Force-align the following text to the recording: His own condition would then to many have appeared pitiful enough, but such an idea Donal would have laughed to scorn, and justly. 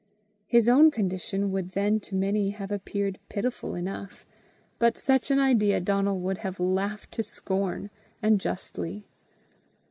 His 0.47 0.67
own 0.67 0.89
condition 0.89 1.51
would 1.51 1.73
then 1.73 1.99
to 1.99 2.15
many 2.15 2.49
have 2.49 2.71
appeared 2.71 3.19
pitiful 3.29 3.75
enough, 3.75 4.25
but 4.79 4.97
such 4.97 5.29
an 5.29 5.37
idea 5.37 5.79
Donal 5.79 6.17
would 6.21 6.39
have 6.39 6.59
laughed 6.59 7.11
to 7.11 7.21
scorn, 7.21 7.91
and 8.19 8.41
justly. 8.41 9.05